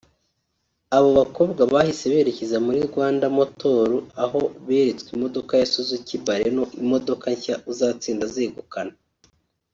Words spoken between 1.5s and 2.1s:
bahise